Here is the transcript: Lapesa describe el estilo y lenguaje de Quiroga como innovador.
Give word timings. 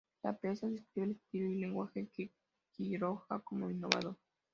Lapesa 0.23 0.67
describe 0.67 1.03
el 1.09 1.15
estilo 1.17 1.47
y 1.47 1.59
lenguaje 1.59 2.09
de 2.17 2.31
Quiroga 2.75 3.39
como 3.43 3.69
innovador. 3.69 4.17